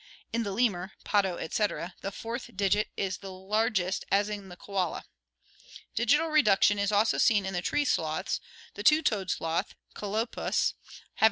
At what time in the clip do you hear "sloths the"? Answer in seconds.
7.85-8.81